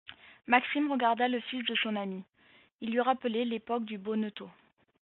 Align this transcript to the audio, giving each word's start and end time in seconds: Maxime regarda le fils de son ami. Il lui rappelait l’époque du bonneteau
Maxime 0.47 0.89
regarda 0.91 1.27
le 1.27 1.39
fils 1.41 1.63
de 1.65 1.75
son 1.75 1.95
ami. 1.95 2.23
Il 2.81 2.89
lui 2.89 3.01
rappelait 3.01 3.45
l’époque 3.45 3.85
du 3.85 3.99
bonneteau 3.99 4.49